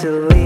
[0.00, 0.37] to leave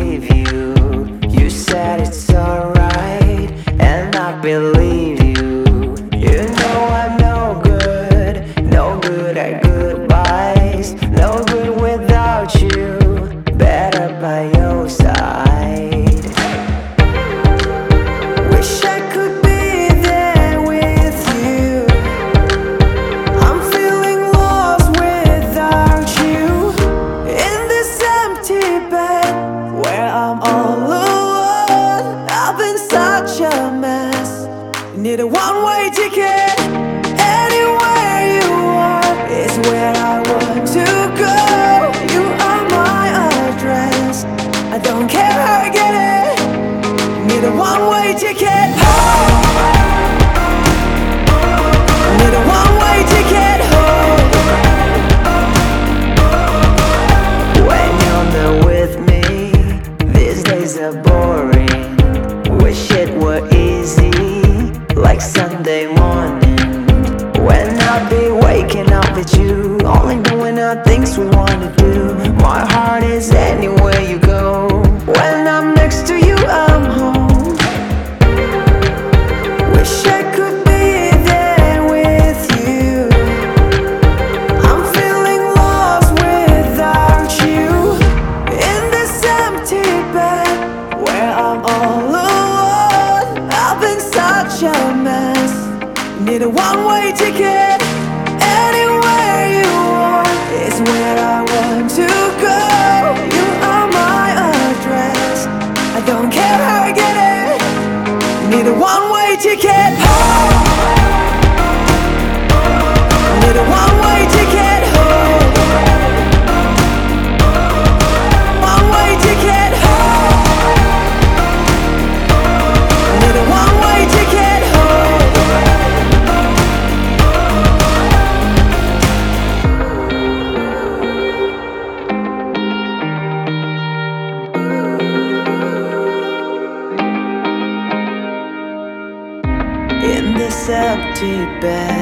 [141.62, 142.01] bed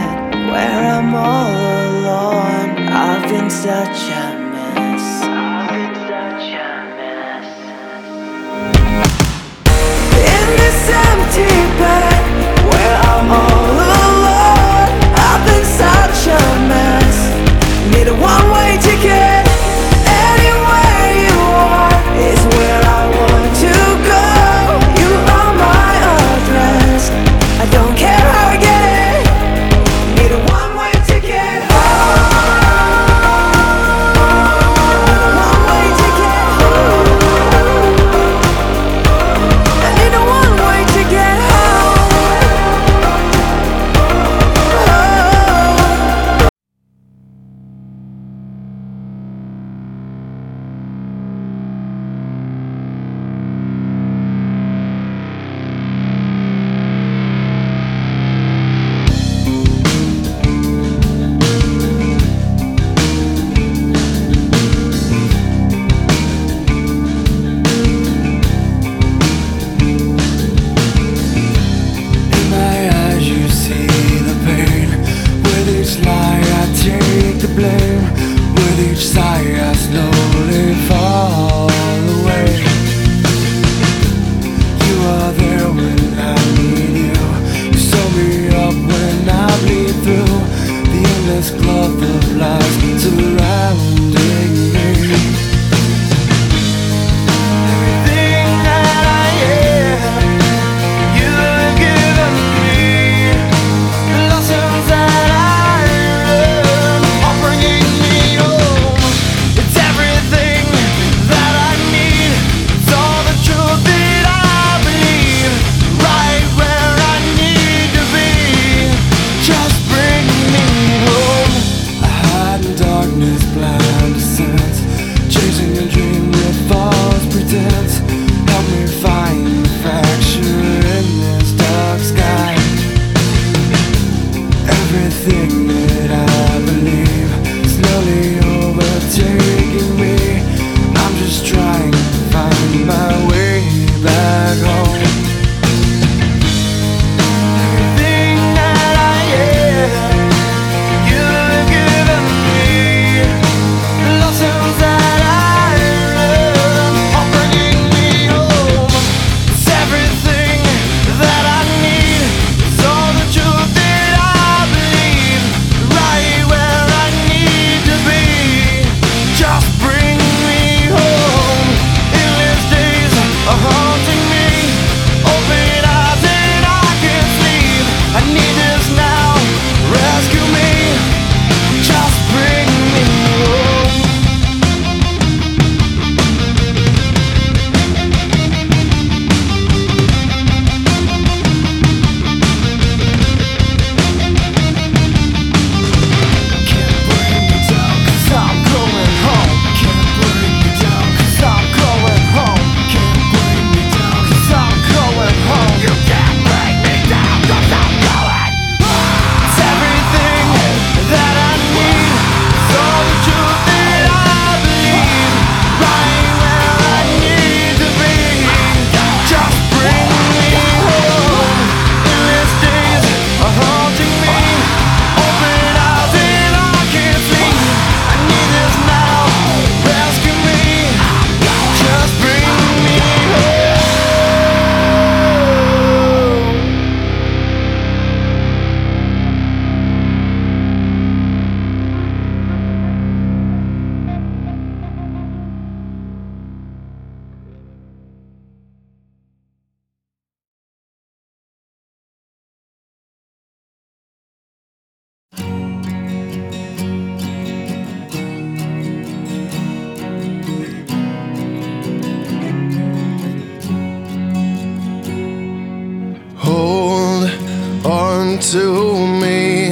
[268.51, 269.71] to me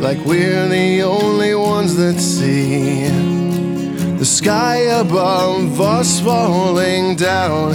[0.00, 3.04] like we're the only ones that see
[4.18, 7.74] the sky above us falling down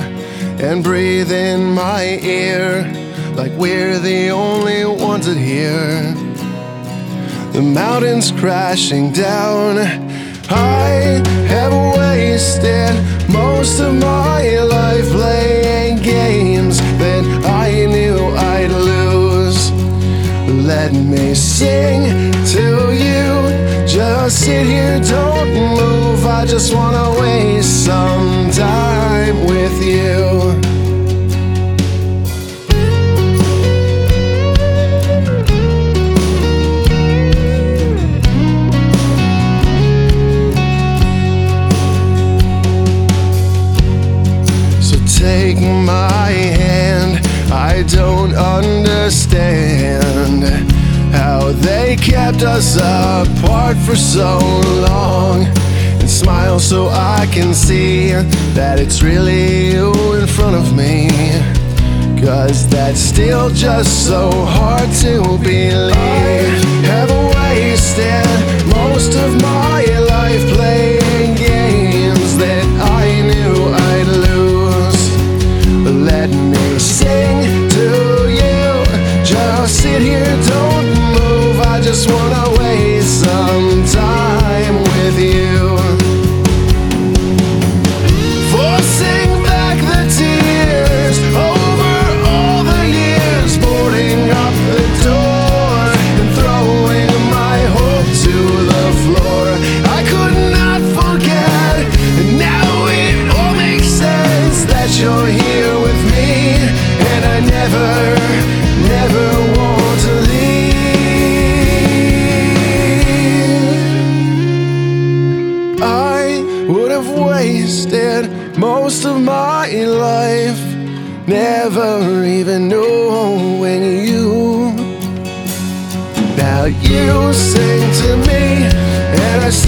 [0.60, 2.84] and breathe in my ear
[3.36, 6.14] like we're the only ones that hear
[7.54, 9.78] the mountains crashing down.
[10.50, 12.96] I have wasted
[13.30, 17.63] most of my life playing games that I
[20.64, 23.86] Let me sing to you.
[23.86, 26.26] Just sit here, don't move.
[26.26, 30.54] I just wanna waste some time with you.
[44.82, 46.32] So take my
[46.62, 47.20] hand.
[47.52, 50.33] I don't understand
[51.14, 54.40] how they kept us apart for so
[54.90, 55.46] long.
[56.00, 58.10] And smile so I can see
[58.58, 61.10] that it's really you in front of me.
[62.20, 65.94] Cause that's still just so hard to believe.
[65.94, 68.26] I have wasted
[68.76, 71.53] most of my life playing games
[82.10, 82.34] move.
[82.34, 82.43] I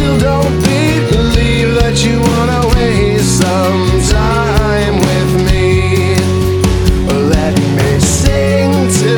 [0.05, 3.81] still don't believe that you wanna waste some
[4.21, 6.15] time with me.
[7.33, 8.71] Let me sing
[9.01, 9.15] to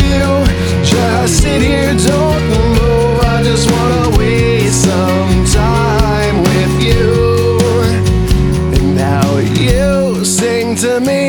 [0.00, 0.26] you.
[0.92, 2.44] Just sit here, don't
[2.78, 3.20] move.
[3.34, 7.08] I just wanna waste some time with you.
[8.76, 11.24] And now you sing to me,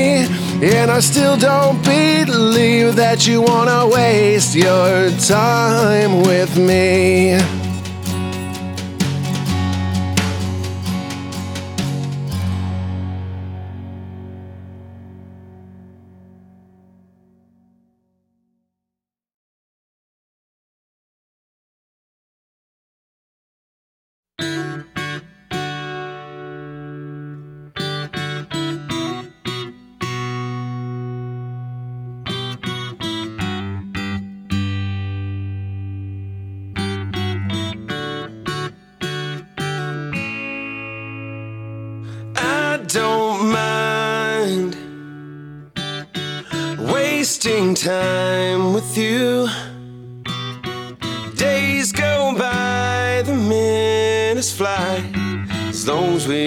[0.76, 6.91] and I still don't believe that you wanna waste your time with me.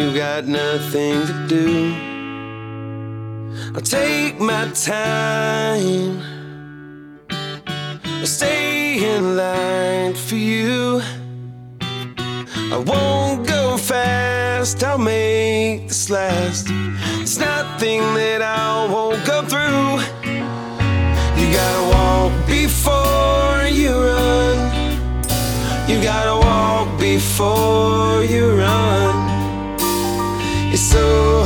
[0.05, 1.95] Long got nothing to do.
[3.75, 6.21] I'll take my time,
[7.31, 11.01] I'll stay in line for you.
[12.73, 16.67] I won't go fast, I'll make this last.
[16.67, 20.01] There's nothing that I won't go through.
[21.39, 24.57] You gotta walk before you run.
[25.89, 29.04] You gotta walk before you run.
[30.95, 31.44] So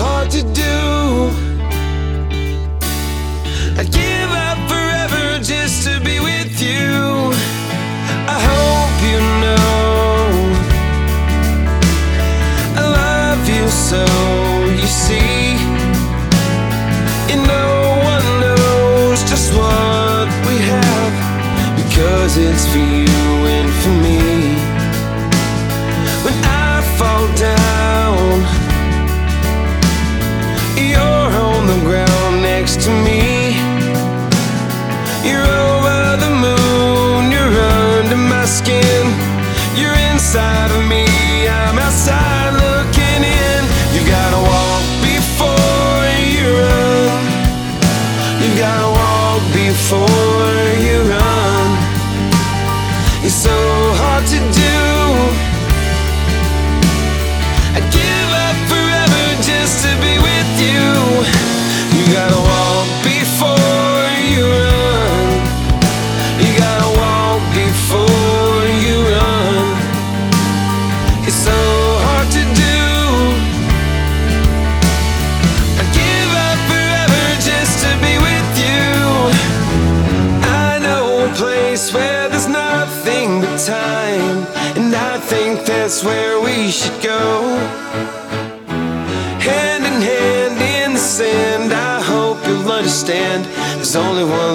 [40.35, 40.88] You're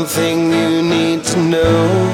[0.05, 2.12] something you need to know.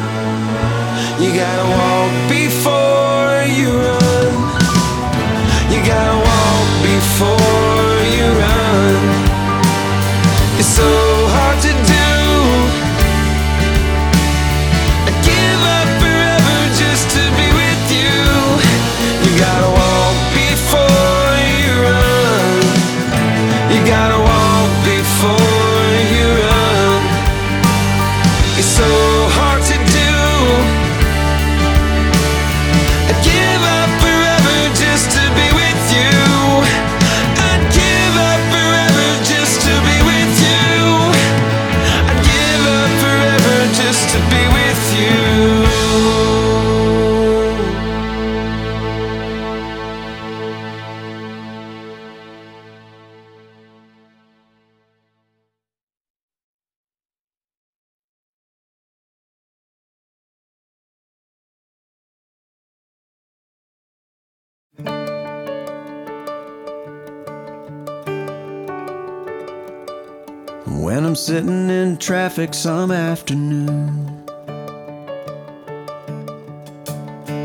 [71.26, 74.24] sitting in traffic some afternoon.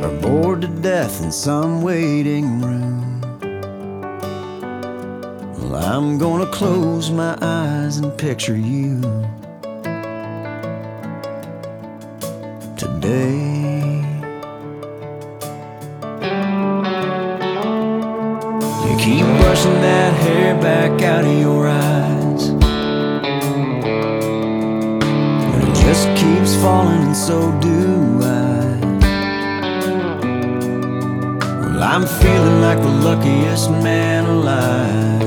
[0.02, 3.20] Or bored to death in some waiting room.
[5.58, 9.00] Well, I'm gonna close my eyes and picture you.
[12.76, 14.04] Today.
[18.86, 21.63] You keep brushing that hair back out of your
[26.64, 27.78] falling and so do
[28.22, 28.78] I.
[31.60, 35.23] Well, I'm feeling like the luckiest man alive.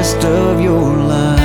[0.00, 1.38] rest of your life.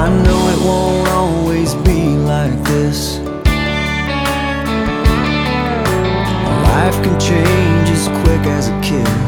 [0.00, 3.18] I know it won't always be like this.
[6.70, 9.27] Life can change as quick as a kiss.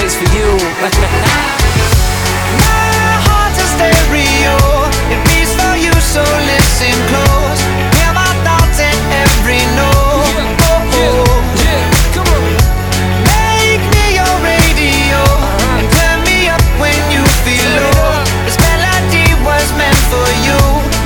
[0.00, 0.48] place for you.
[2.64, 4.56] My heart's a stereo.
[5.12, 7.60] It beats for you, so listen close.
[8.00, 10.56] Hear my thoughts in every note.
[13.28, 15.20] Make me your radio
[15.76, 18.24] and turn me up when you feel low.
[18.48, 20.60] This melody was meant for you,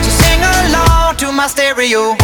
[0.07, 2.24] so sing along to my stereo.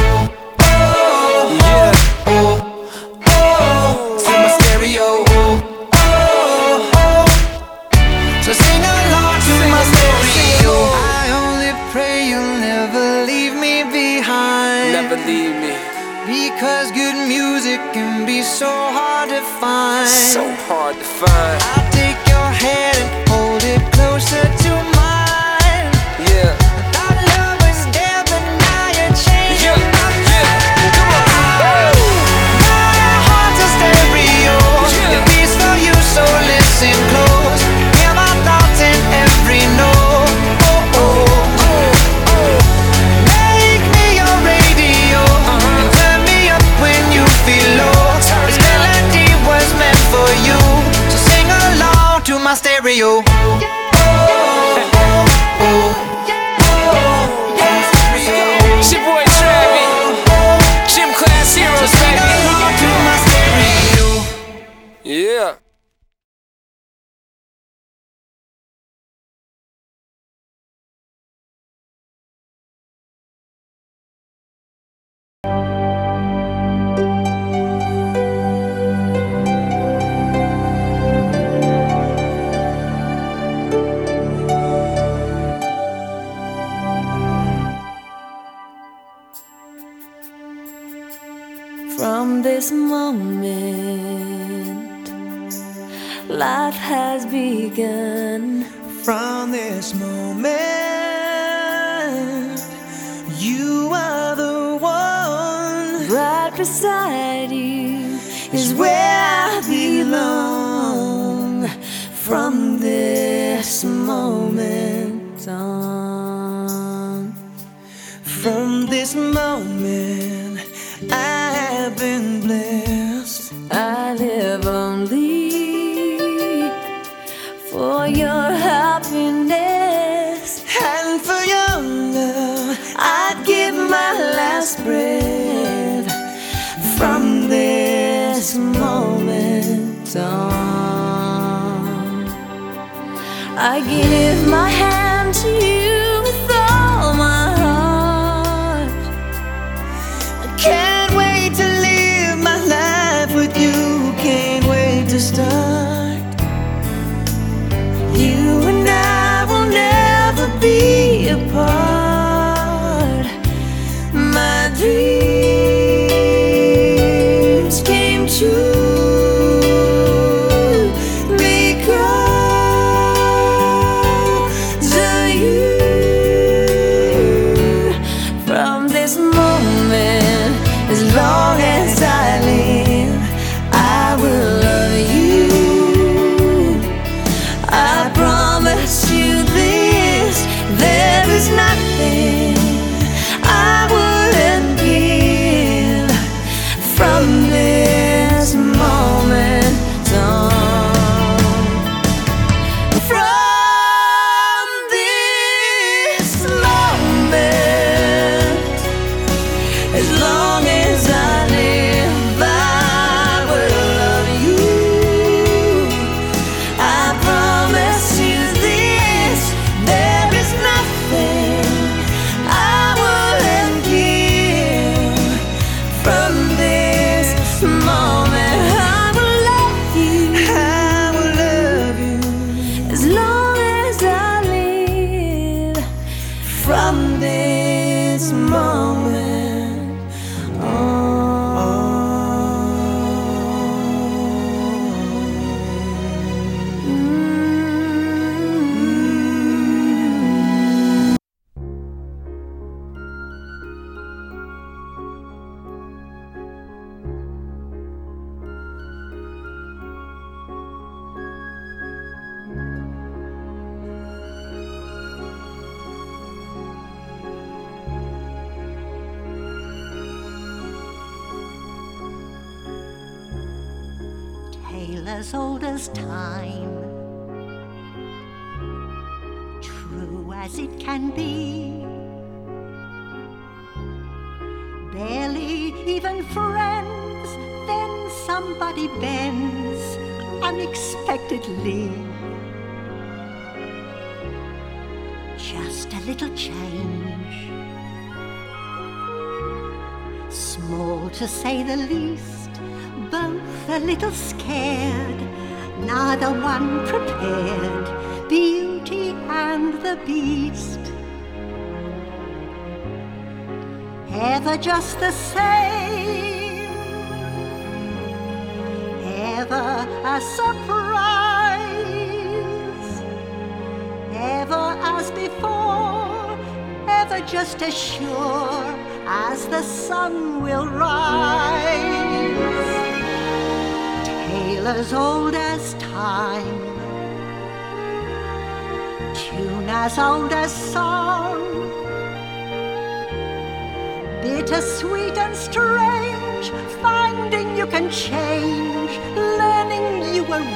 [19.21, 20.09] hard to find.
[20.09, 21.90] So hard to find.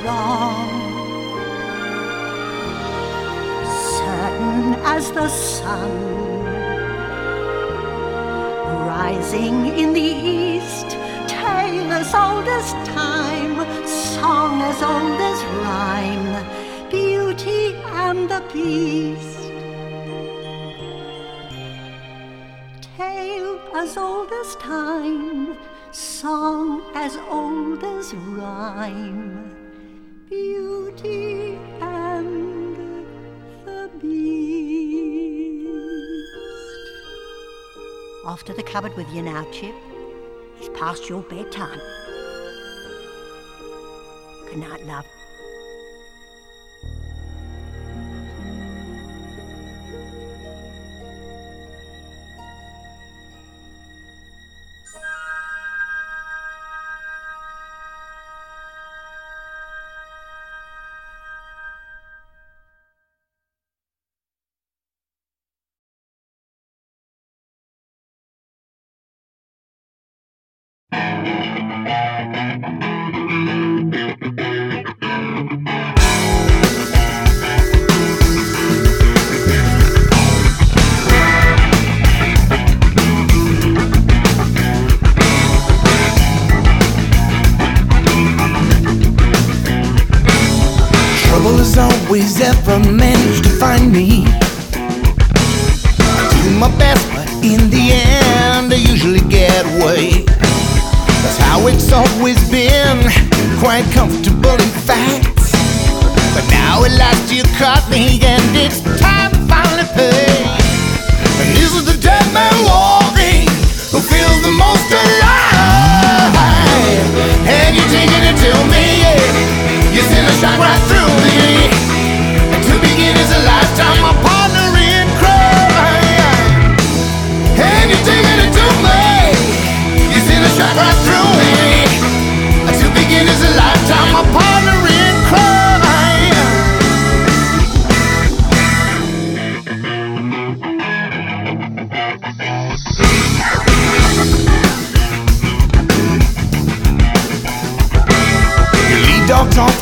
[0.06, 0.70] wrong.
[3.98, 5.94] Certain as the sun
[8.88, 10.90] rising in the east,
[11.28, 13.56] tale as old as time,
[13.88, 16.30] song as old as rhyme,
[16.90, 17.74] beauty
[18.06, 19.42] and the beast.
[22.98, 25.58] Tale as old as time,
[25.92, 29.65] song as old as rhyme.
[30.36, 32.76] Beauty and
[33.64, 35.70] the Beast.
[38.26, 39.74] Off to the cupboard with you now, Chip.
[40.60, 41.80] It's past your bedtime.
[44.50, 45.06] Good night, love.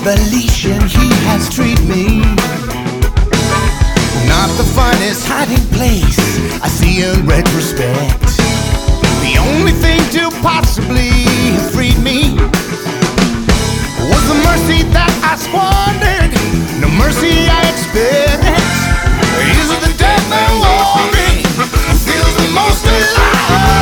[0.04, 2.20] the leash and he has treated me.
[4.28, 6.20] Not the finest hiding place
[6.62, 8.20] I see in retrospect.
[9.24, 11.08] The only thing to possibly
[11.56, 12.36] have freed me
[14.12, 16.36] was the mercy that I squandered,
[16.84, 18.44] no mercy I expect.
[19.56, 21.48] Is it the death and glory
[22.04, 23.73] feels the most alive?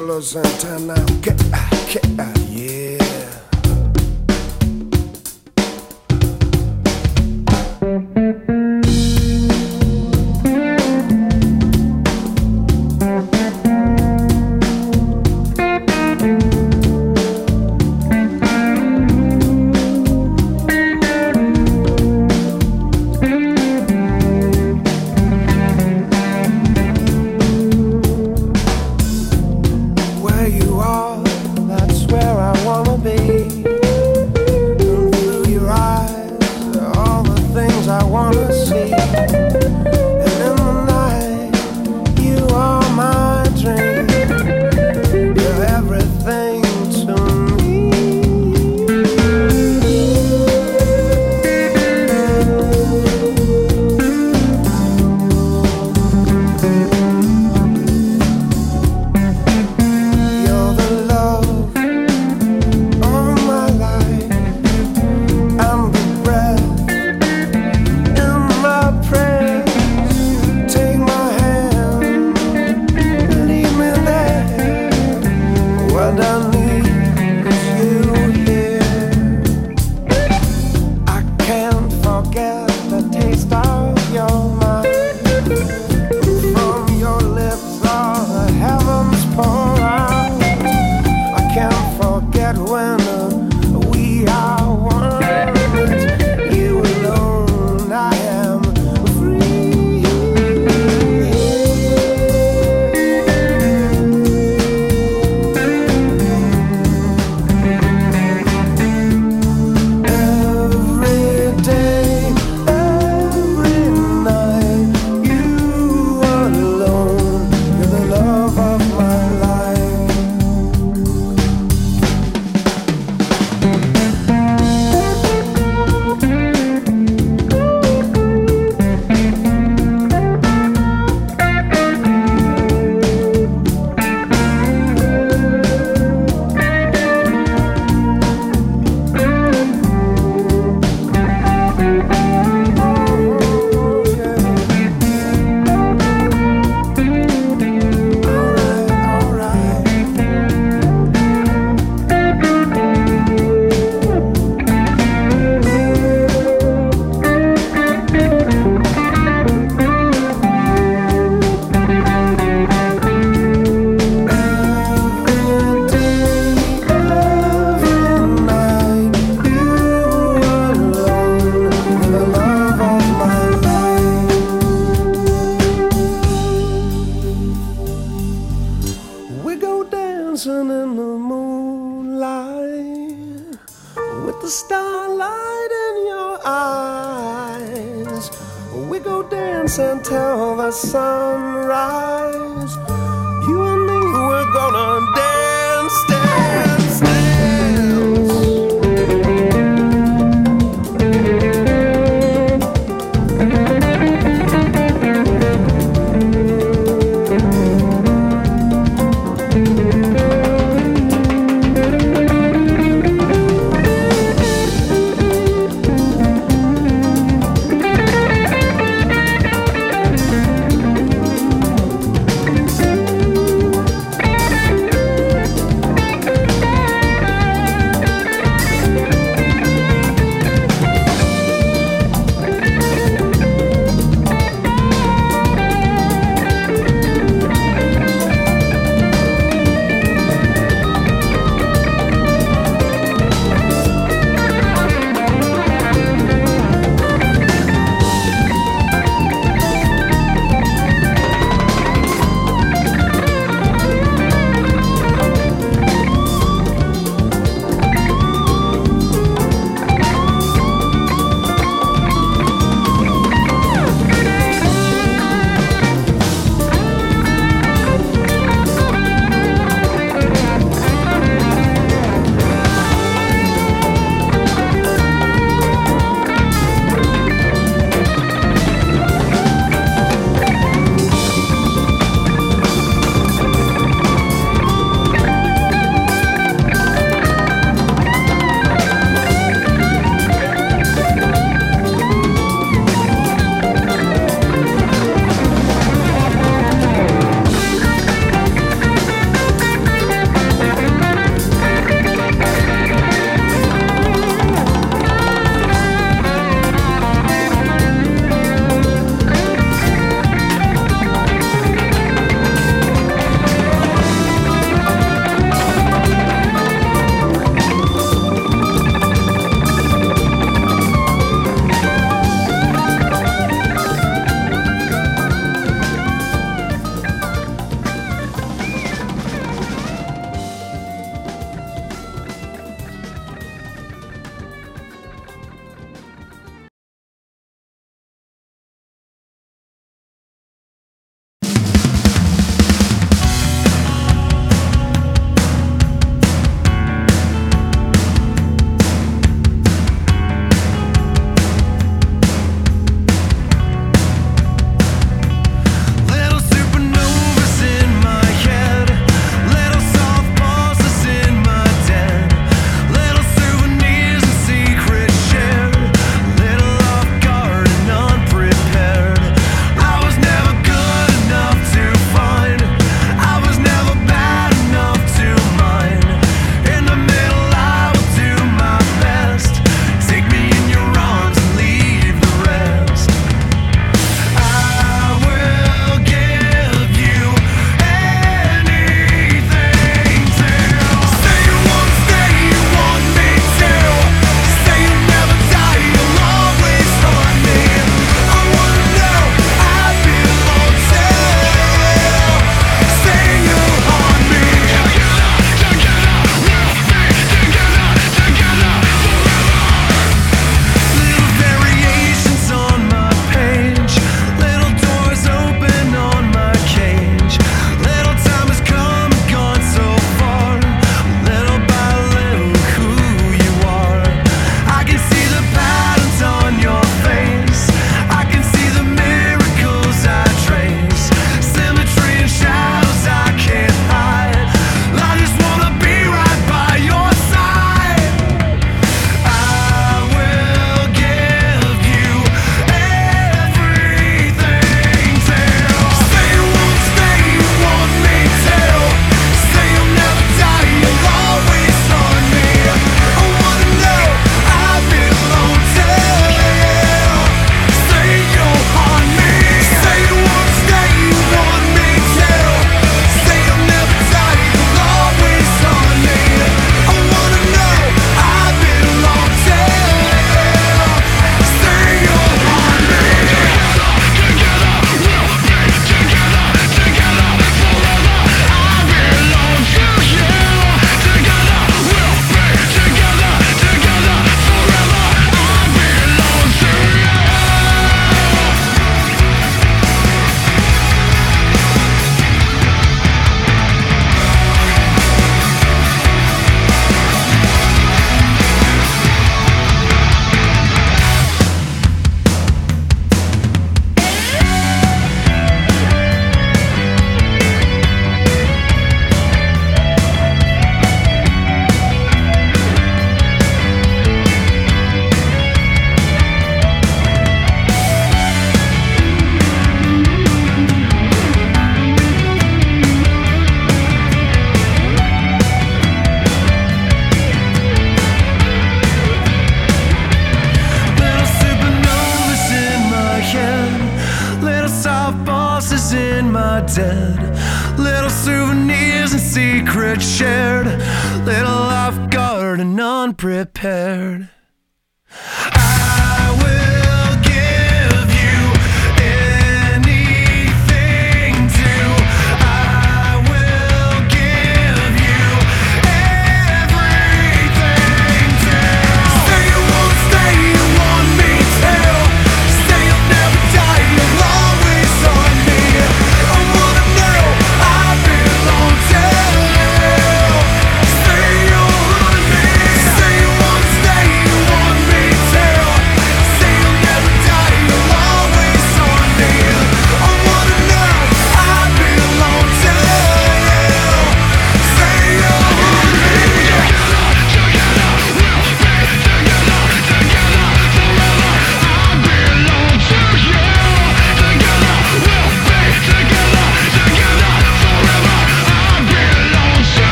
[0.00, 0.94] Carlos Santana.
[1.20, 2.79] Get, ah, get, ah, yeah.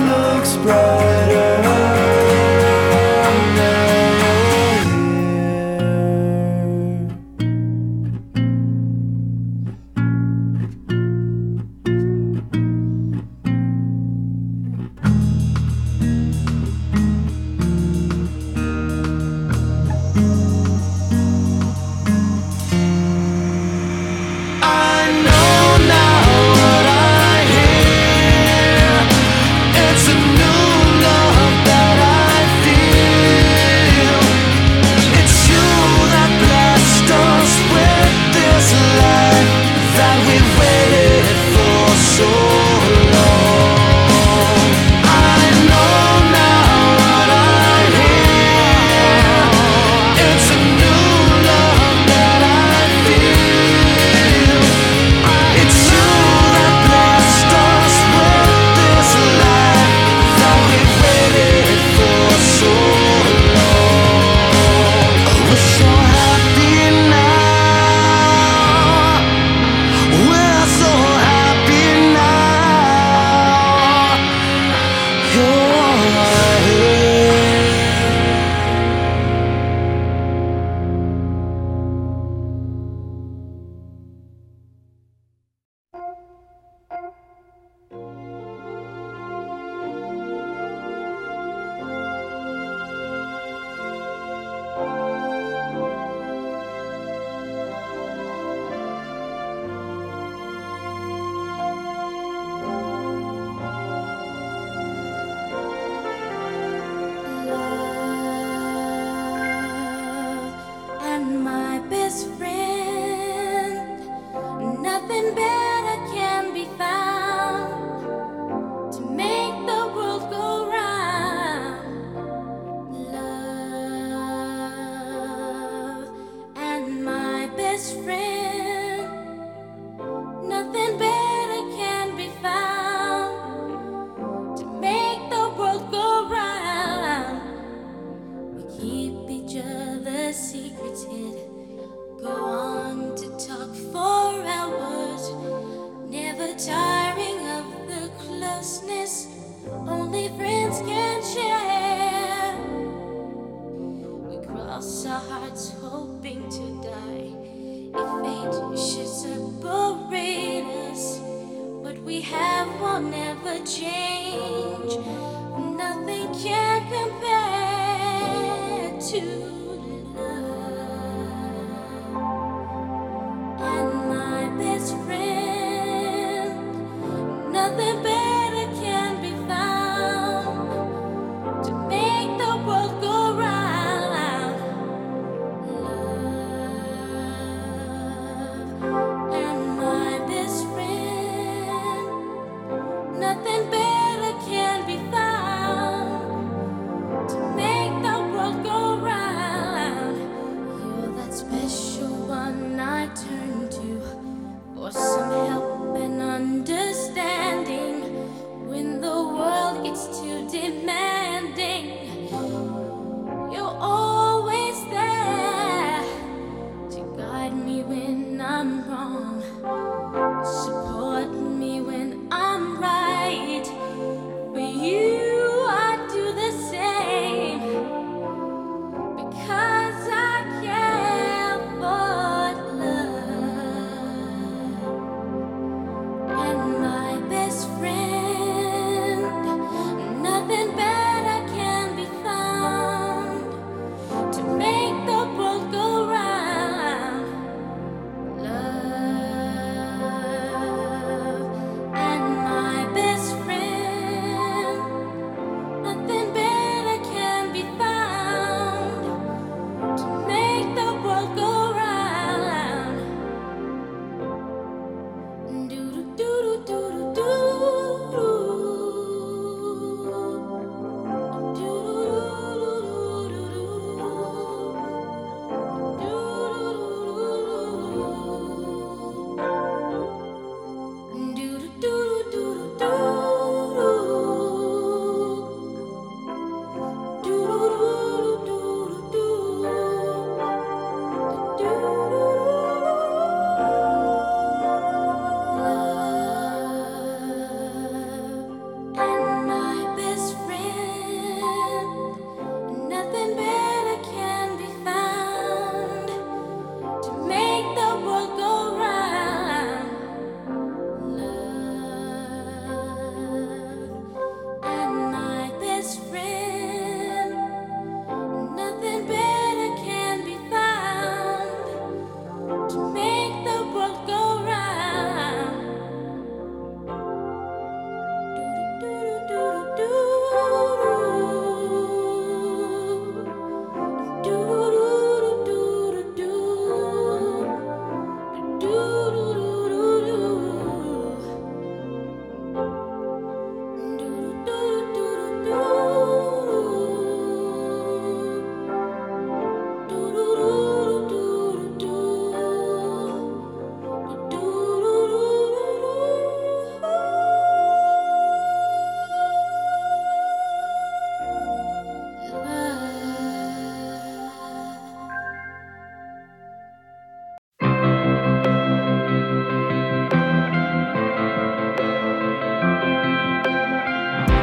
[0.00, 1.13] Looks brighter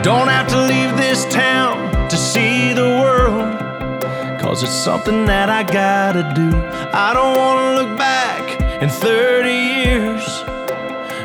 [0.03, 3.60] Don't have to leave this town to see the world.
[4.41, 6.49] Cause it's something that I gotta do.
[6.91, 10.44] I don't wanna look back in 30 years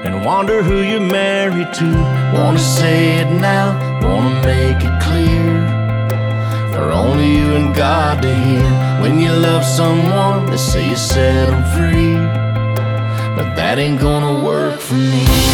[0.05, 1.89] and wonder who you're married to.
[2.35, 3.73] Wanna say it now,
[4.03, 5.57] wanna make it clear
[6.75, 8.71] for only you and God to hear.
[9.01, 12.17] When you love someone, they say you set them free,
[13.37, 15.46] but that ain't gonna work for me.